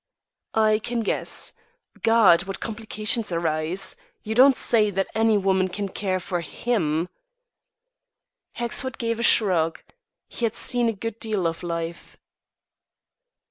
[0.55, 1.53] "I can guess.
[2.01, 2.45] God!
[2.45, 3.95] What complications arise!
[4.23, 7.07] You don't say that any woman can care for him?"
[8.53, 9.83] Hexford gave a shrug.
[10.27, 12.17] He had seen a good deal of life.